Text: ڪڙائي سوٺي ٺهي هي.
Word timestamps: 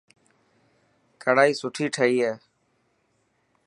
ڪڙائي 1.23 1.51
سوٺي 1.59 1.85
ٺهي 1.95 2.11
هي. 2.25 2.33